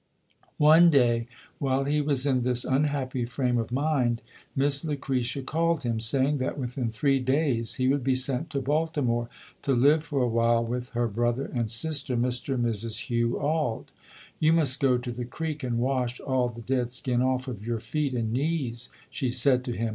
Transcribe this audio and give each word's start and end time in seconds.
One 0.57 0.89
day, 0.89 1.27
while 1.59 1.83
he 1.83 2.01
was 2.01 2.25
in 2.25 2.41
this 2.41 2.65
unhappy 2.65 3.23
frame 3.23 3.59
of 3.59 3.71
mind, 3.71 4.23
Miss 4.55 4.83
Lucretia 4.83 5.43
called 5.43 5.83
him, 5.83 5.99
saying 5.99 6.39
that 6.39 6.57
within 6.57 6.89
three 6.89 7.19
days 7.19 7.75
he 7.75 7.87
would 7.87 8.03
be 8.03 8.15
sent 8.15 8.49
to 8.49 8.63
Baltimore, 8.63 9.29
to 9.61 9.73
live 9.75 10.03
for 10.03 10.23
a 10.23 10.27
while 10.27 10.65
with 10.65 10.89
her 10.93 11.07
brother 11.07 11.51
and 11.53 11.69
sister, 11.69 12.17
Mr. 12.17 12.55
and 12.55 12.65
Mrs. 12.65 13.09
Hugh 13.11 13.37
Auld. 13.37 13.93
"You 14.39 14.53
must 14.53 14.79
go 14.79 14.97
to 14.97 15.11
the 15.11 15.23
creek 15.23 15.61
and 15.61 15.77
wash 15.77 16.19
all 16.19 16.49
the 16.49 16.61
dead 16.61 16.93
skin 16.93 17.21
off 17.21 17.47
of 17.47 17.63
your 17.63 17.79
feet 17.79 18.15
and 18.15 18.33
knees," 18.33 18.89
she 19.11 19.29
said 19.29 19.63
to 19.65 19.71
him. 19.73 19.89